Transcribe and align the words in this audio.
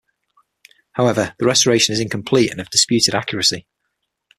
However, 0.93 1.35
the 1.37 1.45
restoration 1.45 1.93
is 1.93 1.99
incomplete 1.99 2.49
and 2.49 2.59
of 2.59 2.71
disputed 2.71 3.13
accuracy. 3.13 3.67